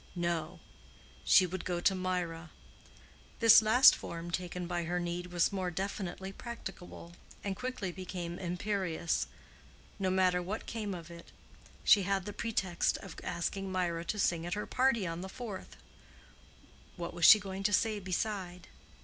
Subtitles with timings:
[0.15, 0.59] No;
[1.23, 2.49] she would go to Mirah.
[3.39, 9.27] This last form taken by her need was more definitely practicable, and quickly became imperious.
[9.99, 11.31] No matter what came of it.
[11.83, 15.77] She had the pretext of asking Mirah to sing at her party on the fourth.
[16.95, 18.69] What was she going to say beside?